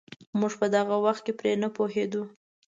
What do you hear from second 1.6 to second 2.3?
نه پوهېدو.